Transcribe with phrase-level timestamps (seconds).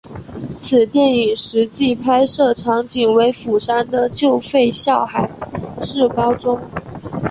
[0.59, 5.29] 此电影实际拍摄场景为釜山的旧废校海
[5.79, 6.59] 事高中。